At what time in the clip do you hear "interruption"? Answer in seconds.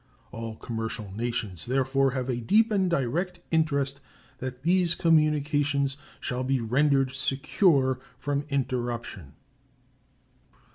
8.49-9.33